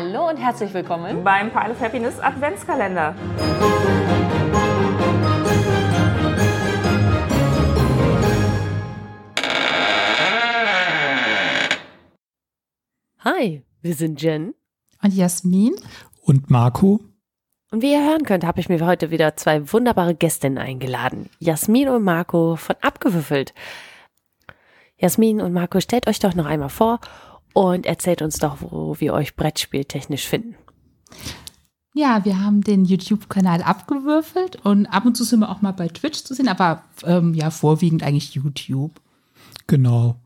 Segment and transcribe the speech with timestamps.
[0.00, 3.16] Hallo und herzlich willkommen beim Pile of Happiness Adventskalender.
[13.24, 14.54] Hi, wir sind Jen
[15.02, 15.74] und Jasmin
[16.22, 17.00] und Marco.
[17.72, 21.28] Und wie ihr hören könnt, habe ich mir heute wieder zwei wunderbare Gästinnen eingeladen.
[21.40, 23.52] Jasmin und Marco von Abgewürfelt.
[24.96, 27.00] Jasmin und Marco, stellt euch doch noch einmal vor
[27.58, 30.54] und erzählt uns doch, wo wir euch brettspieltechnisch finden.
[31.92, 35.88] Ja, wir haben den YouTube-Kanal abgewürfelt und ab und zu sind wir auch mal bei
[35.88, 39.00] Twitch zu sehen, aber ähm, ja, vorwiegend eigentlich YouTube.
[39.66, 40.20] Genau.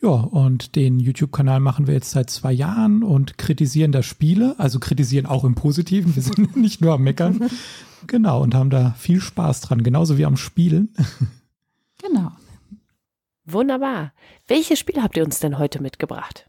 [0.00, 4.80] Ja, und den YouTube-Kanal machen wir jetzt seit zwei Jahren und kritisieren da Spiele, also
[4.80, 6.16] kritisieren auch im Positiven.
[6.16, 7.48] Wir sind nicht nur am Meckern.
[8.08, 10.92] Genau, und haben da viel Spaß dran, genauso wie am Spielen.
[12.02, 12.32] Genau.
[13.44, 14.12] Wunderbar.
[14.48, 16.48] Welche Spiele habt ihr uns denn heute mitgebracht?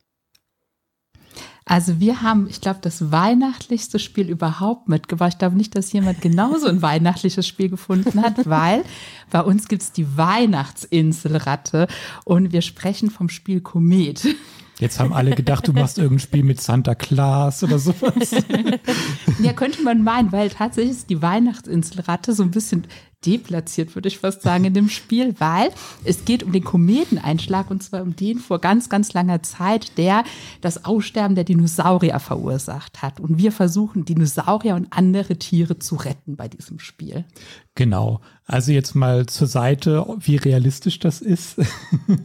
[1.73, 5.31] Also wir haben, ich glaube, das weihnachtlichste Spiel überhaupt mitgebracht.
[5.33, 8.83] Ich glaube nicht, dass jemand genauso ein weihnachtliches Spiel gefunden hat, weil
[9.31, 11.87] bei uns gibt es die Weihnachtsinselratte
[12.25, 14.35] und wir sprechen vom Spiel Komet.
[14.77, 18.35] Jetzt haben alle gedacht, du machst irgendein Spiel mit Santa Claus oder sowas.
[19.41, 22.85] ja, könnte man meinen, weil tatsächlich ist die Weihnachtsinselratte so ein bisschen
[23.25, 25.71] deplatziert, würde ich fast sagen, in dem Spiel, weil
[26.03, 30.23] es geht um den Kometeneinschlag und zwar um den vor ganz, ganz langer Zeit, der
[30.61, 33.19] das Aussterben der Dinosaurier verursacht hat.
[33.19, 37.25] Und wir versuchen, Dinosaurier und andere Tiere zu retten bei diesem Spiel.
[37.75, 38.21] Genau.
[38.45, 41.55] Also jetzt mal zur Seite, wie realistisch das ist.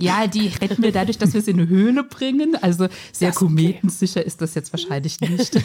[0.01, 2.57] Ja, die retten wir dadurch, dass wir sie in eine Höhle bringen.
[2.61, 3.39] Also sehr okay.
[3.39, 5.59] kometensicher ist das jetzt wahrscheinlich nicht.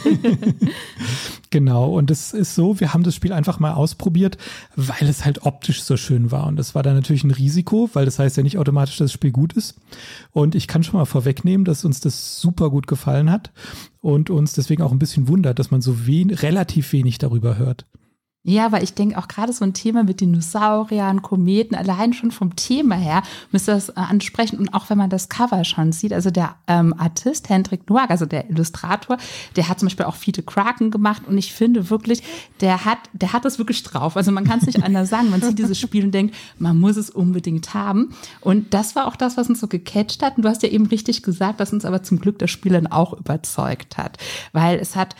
[1.50, 1.96] Genau.
[1.96, 4.38] Und es ist so, wir haben das Spiel einfach mal ausprobiert,
[4.74, 6.48] weil es halt optisch so schön war.
[6.48, 9.12] Und das war dann natürlich ein Risiko, weil das heißt ja nicht automatisch, dass das
[9.12, 9.76] Spiel gut ist.
[10.32, 13.52] Und ich kann schon mal vorwegnehmen, dass uns das super gut gefallen hat
[14.00, 17.86] und uns deswegen auch ein bisschen wundert, dass man so wen relativ wenig darüber hört.
[18.46, 22.54] Ja, weil ich denke auch gerade so ein Thema mit Dinosauriern, Kometen, allein schon vom
[22.56, 23.22] Thema her
[23.52, 24.58] müsste das äh, ansprechen.
[24.58, 28.26] Und auch wenn man das Cover schon sieht, also der ähm, Artist Hendrik Noack, also
[28.26, 29.16] der Illustrator,
[29.56, 31.22] der hat zum Beispiel auch viele Kraken gemacht.
[31.26, 32.22] Und ich finde wirklich,
[32.60, 34.14] der hat, der hat das wirklich drauf.
[34.14, 35.30] Also man kann es nicht anders sagen.
[35.30, 38.14] Man sieht dieses Spiel und denkt, man muss es unbedingt haben.
[38.42, 40.36] Und das war auch das, was uns so gecatcht hat.
[40.36, 42.88] Und du hast ja eben richtig gesagt, dass uns aber zum Glück das Spiel dann
[42.88, 44.18] auch überzeugt hat.
[44.52, 45.16] Weil es hat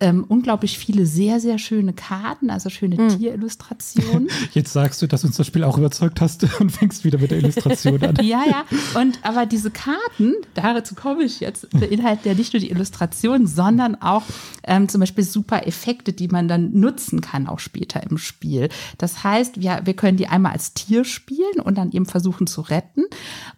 [0.00, 3.18] ähm, unglaublich viele sehr, sehr schöne Karten, also schöne mhm.
[3.18, 4.28] Tierillustrationen.
[4.52, 7.38] Jetzt sagst du, dass uns das Spiel auch überzeugt hast und fängst wieder mit der
[7.38, 8.16] Illustration an.
[8.22, 8.64] ja, ja.
[8.98, 14.00] Und aber diese Karten, dazu komme ich jetzt, beinhalten ja nicht nur die Illustration, sondern
[14.00, 14.22] auch
[14.66, 18.68] ähm, zum Beispiel super Effekte, die man dann nutzen kann, auch später im Spiel.
[18.98, 22.60] Das heißt, wir, wir können die einmal als Tier spielen und dann eben versuchen zu
[22.60, 23.04] retten.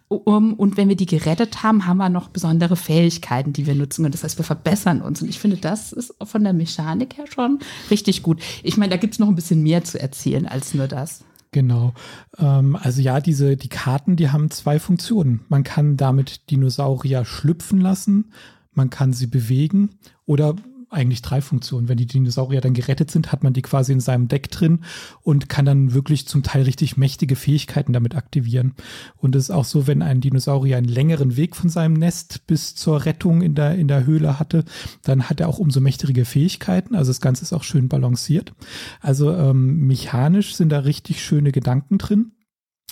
[0.09, 4.03] Um, und wenn wir die gerettet haben, haben wir noch besondere Fähigkeiten, die wir nutzen
[4.03, 4.13] können.
[4.13, 5.21] Das heißt, wir verbessern uns.
[5.21, 7.59] Und ich finde, das ist von der Mechanik her schon
[7.91, 8.41] richtig gut.
[8.63, 11.25] Ich meine, da gibt es noch ein bisschen mehr zu erzählen als nur das.
[11.51, 11.93] Genau.
[12.37, 15.41] Ähm, also ja, diese, die Karten, die haben zwei Funktionen.
[15.49, 18.31] Man kann damit Dinosaurier schlüpfen lassen,
[18.73, 20.55] man kann sie bewegen oder
[20.89, 21.89] eigentlich drei Funktionen.
[21.89, 24.79] Wenn die Dinosaurier dann gerettet sind, hat man die quasi in seinem Deck drin
[25.21, 28.73] und kann dann wirklich zum Teil richtig mächtige Fähigkeiten damit aktivieren.
[29.17, 32.75] Und es ist auch so, wenn ein Dinosaurier einen längeren Weg von seinem Nest bis
[32.75, 34.63] zur Rettung in der, in der Höhle hatte,
[35.03, 36.95] dann hat er auch umso mächtige Fähigkeiten.
[36.95, 38.53] Also das Ganze ist auch schön balanciert.
[39.01, 42.31] Also ähm, mechanisch sind da richtig schöne Gedanken drin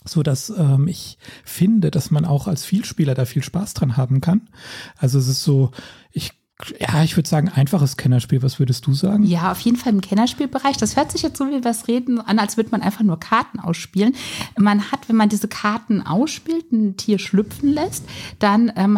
[0.07, 4.21] so dass ähm, ich finde, dass man auch als Vielspieler da viel Spaß dran haben
[4.21, 4.49] kann.
[4.97, 5.71] Also es ist so,
[6.11, 6.33] ich
[6.79, 8.41] ja, ich würde sagen, einfaches Kennerspiel.
[8.41, 9.23] Was würdest du sagen?
[9.23, 10.77] Ja, auf jeden Fall im Kennerspielbereich.
[10.77, 13.19] Das hört sich jetzt so wie wir es reden an, als würde man einfach nur
[13.19, 14.15] Karten ausspielen.
[14.57, 18.05] Man hat, wenn man diese Karten ausspielt, ein Tier schlüpfen lässt,
[18.39, 18.97] dann ähm,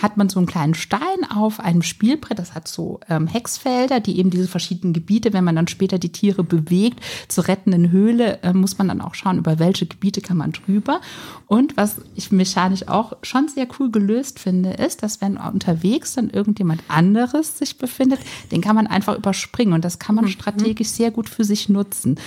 [0.00, 2.38] hat man so einen kleinen Stein auf einem Spielbrett.
[2.38, 6.12] Das hat so ähm, Hexfelder, die eben diese verschiedenen Gebiete, wenn man dann später die
[6.12, 10.38] Tiere bewegt, zur rettenden Höhle, äh, muss man dann auch schauen, über welche Gebiete kann
[10.38, 11.02] man drüber.
[11.46, 16.30] Und was ich mechanisch auch schon sehr cool gelöst finde, ist, dass wenn unterwegs dann
[16.30, 18.20] irgendjemand jemand anderes sich befindet,
[18.52, 20.30] den kann man einfach überspringen und das kann man mhm.
[20.30, 22.18] strategisch sehr gut für sich nutzen.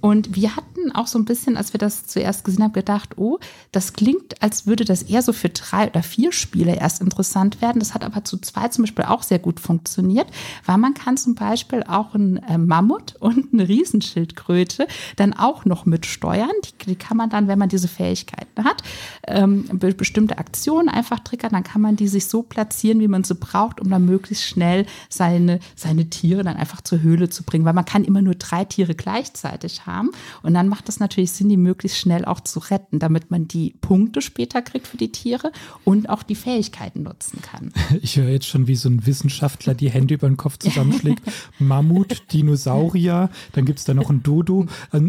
[0.00, 3.38] Und wir hatten auch so ein bisschen, als wir das zuerst gesehen haben, gedacht, oh,
[3.72, 7.80] das klingt, als würde das eher so für drei oder vier Spiele erst interessant werden.
[7.80, 10.28] Das hat aber zu zwei zum Beispiel auch sehr gut funktioniert,
[10.66, 14.86] weil man kann zum Beispiel auch einen äh, Mammut und eine Riesenschildkröte
[15.16, 16.50] dann auch noch mitsteuern.
[16.64, 18.82] Die, die kann man dann, wenn man diese Fähigkeiten hat,
[19.26, 23.24] ähm, be bestimmte Aktionen einfach triggern, dann kann man die sich so platzieren, wie man
[23.24, 27.64] sie braucht, um dann möglichst schnell seine, seine Tiere dann einfach zur Höhle zu bringen,
[27.64, 30.10] weil man kann immer nur drei Tiere gleichzeitig haben haben.
[30.42, 33.74] Und dann macht es natürlich Sinn, die möglichst schnell auch zu retten, damit man die
[33.80, 35.50] Punkte später kriegt für die Tiere
[35.84, 37.72] und auch die Fähigkeiten nutzen kann.
[38.00, 41.22] Ich höre jetzt schon, wie so ein Wissenschaftler die Hände über den Kopf zusammenschlägt.
[41.58, 44.66] Mammut, Dinosaurier, dann gibt es da noch ein Dodo.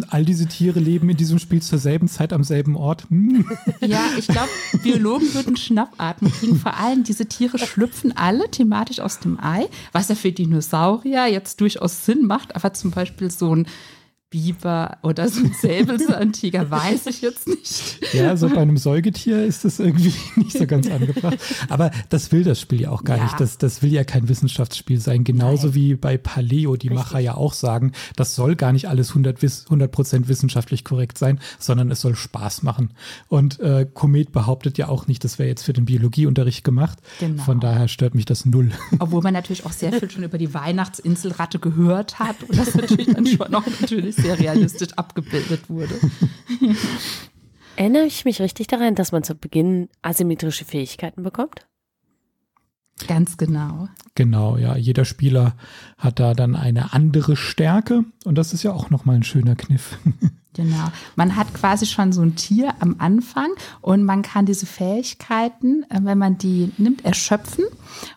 [0.10, 3.06] All diese Tiere leben in diesem Spiel zur selben Zeit am selben Ort.
[3.10, 3.46] Hm.
[3.82, 4.50] Ja, ich glaube,
[4.82, 6.56] Biologen würden Schnappatmen kriegen.
[6.56, 11.62] Vor allem diese Tiere schlüpfen alle thematisch aus dem Ei, was ja für Dinosaurier jetzt
[11.62, 13.68] durchaus Sinn macht, aber zum Beispiel so ein
[14.30, 18.14] Biber oder so ein Säbelzahntiger, weiß ich jetzt nicht.
[18.14, 21.40] Ja, so bei einem Säugetier ist das irgendwie nicht so ganz angebracht.
[21.68, 23.24] Aber das will das Spiel ja auch gar ja.
[23.24, 23.40] nicht.
[23.40, 25.24] Das, das will ja kein Wissenschaftsspiel sein.
[25.24, 25.76] Genauso Nein.
[25.76, 27.06] wie bei Paleo die Richtig.
[27.06, 31.90] Macher ja auch sagen, das soll gar nicht alles 100 Prozent wissenschaftlich korrekt sein, sondern
[31.90, 32.92] es soll Spaß machen.
[33.30, 37.00] Und äh, Komet behauptet ja auch nicht, das wäre jetzt für den Biologieunterricht gemacht.
[37.20, 37.42] Genau.
[37.44, 38.72] Von daher stört mich das null.
[39.00, 43.08] Obwohl man natürlich auch sehr viel schon über die Weihnachtsinselratte gehört hat und das natürlich
[43.08, 45.96] dann schon auch natürlich sehr realistisch abgebildet wurde.
[47.76, 51.66] Erinnere ich mich richtig daran, dass man zu Beginn asymmetrische Fähigkeiten bekommt?
[53.08, 53.88] Ganz genau.
[54.16, 54.76] Genau, ja.
[54.76, 55.56] Jeder Spieler
[55.98, 59.98] hat da dann eine andere Stärke und das ist ja auch nochmal ein schöner Kniff.
[60.56, 60.92] Genau.
[61.16, 63.50] Man hat quasi schon so ein Tier am Anfang
[63.82, 67.66] und man kann diese Fähigkeiten, äh, wenn man die nimmt, erschöpfen.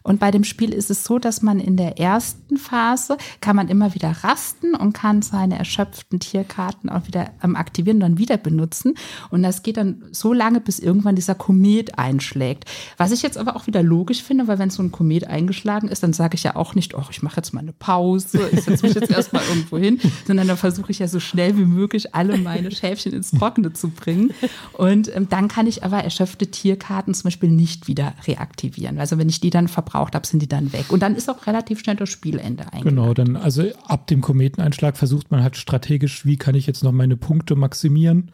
[0.02, 3.68] Und bei dem Spiel ist es so, dass man in der ersten Phase kann man
[3.68, 8.38] immer wieder rasten und kann seine erschöpften Tierkarten auch wieder ähm, aktivieren und dann wieder
[8.38, 8.94] benutzen.
[9.30, 12.64] Und das geht dann so lange, bis irgendwann dieser Komet einschlägt.
[12.96, 16.02] Was ich jetzt aber auch wieder logisch finde, weil wenn so ein Komet eingeschlagen ist,
[16.02, 18.86] dann sage ich ja auch nicht, oh, ich mache jetzt mal eine Pause, ich setze
[18.86, 22.31] mich jetzt erstmal irgendwo hin, sondern dann versuche ich ja so schnell wie möglich alle
[22.38, 24.32] meine Schäfchen ins Trockene zu bringen.
[24.72, 28.98] Und ähm, dann kann ich aber erschöpfte Tierkarten zum Beispiel nicht wieder reaktivieren.
[28.98, 30.86] Also wenn ich die dann verbraucht habe, sind die dann weg.
[30.90, 32.84] Und dann ist auch relativ schnell das Spielende eigentlich.
[32.84, 36.92] Genau, dann also ab dem Kometeneinschlag versucht man halt strategisch, wie kann ich jetzt noch
[36.92, 38.30] meine Punkte maximieren.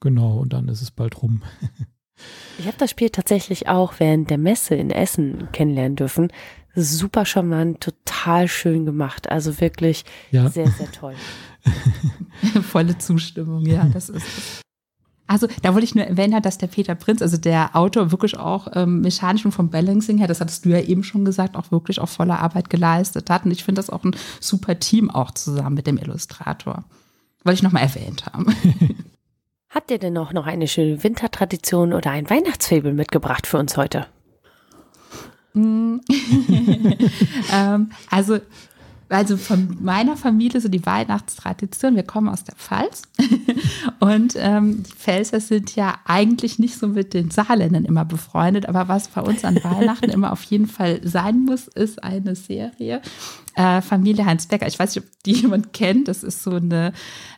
[0.00, 1.42] Genau, und dann ist es bald rum.
[2.58, 6.28] Ich habe das Spiel tatsächlich auch während der Messe in Essen kennenlernen dürfen.
[6.74, 9.30] Super charmant, total schön gemacht.
[9.30, 10.48] Also wirklich ja.
[10.48, 11.14] sehr, sehr toll.
[12.62, 14.62] Volle Zustimmung, ja, das ist.
[15.26, 18.68] Also da wollte ich nur erwähnen, dass der Peter Prinz, also der Autor, wirklich auch
[18.74, 22.00] ähm, mechanisch und vom Balancing her, das hattest du ja eben schon gesagt, auch wirklich
[22.00, 23.44] auch volle Arbeit geleistet hat.
[23.44, 26.84] Und ich finde das auch ein super Team auch zusammen mit dem Illustrator.
[27.44, 28.46] Wollte ich nochmal erwähnt haben.
[29.70, 34.06] Habt ihr denn auch noch eine schöne Wintertradition oder ein Weihnachtsfabel mitgebracht für uns heute?
[35.54, 35.98] Mm.
[37.52, 38.38] ähm, also
[39.12, 41.96] also von meiner Familie so die Weihnachtstradition.
[41.96, 43.02] Wir kommen aus der Pfalz
[44.00, 48.88] und ähm, die Pfälzer sind ja eigentlich nicht so mit den Saarländern immer befreundet, aber
[48.88, 53.02] was bei uns an Weihnachten immer auf jeden Fall sein muss, ist eine Serie.
[53.54, 54.66] Äh, Familie Heinz Becker.
[54.66, 56.08] Ich weiß nicht, ob die jemand kennt.
[56.08, 56.92] Das ist so eine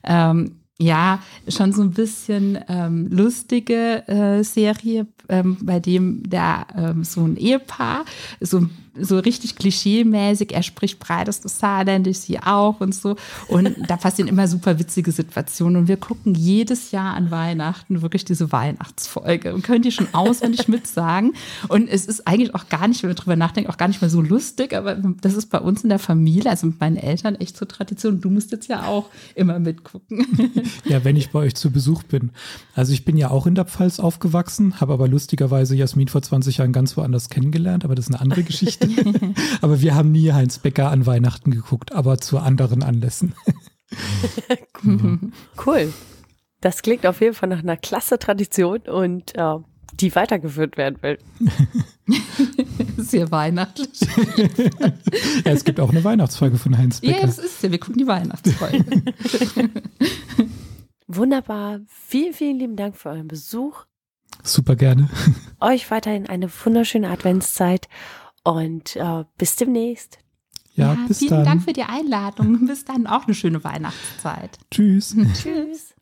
[0.04, 7.04] ähm, ja, schon so ein bisschen ähm, lustige äh, Serie, ähm, bei dem der ähm,
[7.04, 8.04] so ein Ehepaar
[8.40, 13.16] so ein so richtig klischee-mäßig, er spricht breitestes Saarländisch, sie auch und so.
[13.48, 15.76] Und da passieren immer super witzige Situationen.
[15.76, 20.68] Und wir gucken jedes Jahr an Weihnachten wirklich diese Weihnachtsfolge und können die schon auswendig
[20.68, 21.32] mitsagen.
[21.68, 24.10] Und es ist eigentlich auch gar nicht, wenn wir drüber nachdenken, auch gar nicht mehr
[24.10, 27.56] so lustig, aber das ist bei uns in der Familie, also mit meinen Eltern, echt
[27.56, 28.20] zur Tradition.
[28.20, 30.26] Du musst jetzt ja auch immer mitgucken.
[30.84, 32.30] Ja, wenn ich bei euch zu Besuch bin.
[32.74, 36.58] Also ich bin ja auch in der Pfalz aufgewachsen, habe aber lustigerweise Jasmin vor 20
[36.58, 38.83] Jahren ganz woanders kennengelernt, aber das ist eine andere Geschichte.
[39.60, 43.34] aber wir haben nie Heinz Becker an Weihnachten geguckt, aber zu anderen Anlässen.
[45.66, 45.92] cool.
[46.60, 49.56] Das klingt auf jeden Fall nach einer klasse Tradition und äh,
[50.00, 51.18] die weitergeführt werden will.
[52.96, 54.00] Sehr weihnachtlich.
[55.44, 57.20] ja, es gibt auch eine Weihnachtsfolge von Heinz Becker.
[57.20, 57.70] Ja, das ist ja.
[57.70, 58.84] Wir gucken die Weihnachtsfolge.
[61.06, 61.80] Wunderbar.
[61.86, 63.84] Vielen, vielen lieben Dank für euren Besuch.
[64.42, 65.08] Super gerne.
[65.60, 67.88] Euch weiterhin eine wunderschöne Adventszeit
[68.44, 70.18] und äh, bis demnächst.
[70.74, 71.44] Ja, ja bis vielen dann.
[71.44, 72.66] Dank für die Einladung.
[72.66, 74.58] Bis dann auch eine schöne Weihnachtszeit.
[74.70, 75.16] Tschüss.
[75.34, 75.94] Tschüss.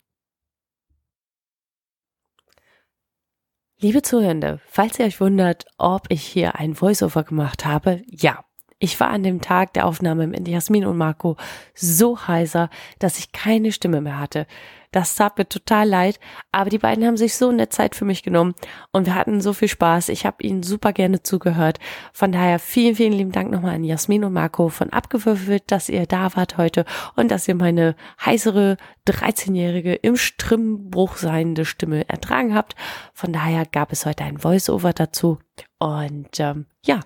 [3.79, 8.45] Liebe Zuhörende, falls ihr euch wundert, ob ich hier ein Voiceover gemacht habe, ja,
[8.83, 11.37] ich war an dem Tag der Aufnahme mit Jasmin und Marco
[11.73, 14.45] so heiser, dass ich keine Stimme mehr hatte.
[14.91, 16.19] Das tat mir total leid,
[16.51, 18.55] aber die beiden haben sich so eine Zeit für mich genommen
[18.91, 20.09] und wir hatten so viel Spaß.
[20.09, 21.79] Ich habe ihnen super gerne zugehört.
[22.11, 26.05] Von daher vielen, vielen lieben Dank nochmal an Jasmin und Marco von Abgewürfelt, dass ihr
[26.05, 26.83] da wart heute
[27.15, 28.75] und dass ihr meine heisere
[29.07, 32.75] 13-jährige im Strimmbruch seiende Stimme ertragen habt.
[33.13, 35.39] Von daher gab es heute ein Voice-Over dazu
[35.79, 36.99] und ähm, ja,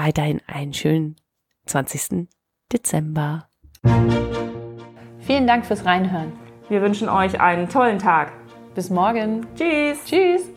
[0.00, 1.16] weiterhin einen schönen
[1.66, 2.28] 20.
[2.72, 3.48] Dezember.
[5.20, 6.32] Vielen Dank fürs Reinhören.
[6.68, 8.32] Wir wünschen euch einen tollen Tag.
[8.74, 9.46] Bis morgen.
[9.54, 10.04] Tschüss.
[10.06, 10.50] Tschüss.